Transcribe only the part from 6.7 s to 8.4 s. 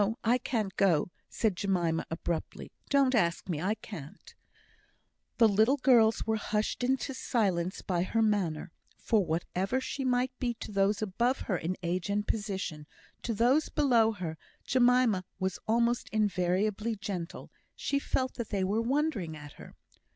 into silence by her